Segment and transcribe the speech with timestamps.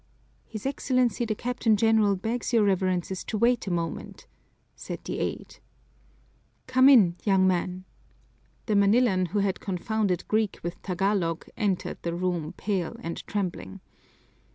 [0.47, 4.25] "His Excellency the Captain General begs your Reverences to wait a moment,"
[4.75, 5.57] said the aide.
[6.65, 7.85] "Come in, young man!"
[8.65, 13.79] The Manilan who had confounded Greek with Tagalog entered the room pale and trembling.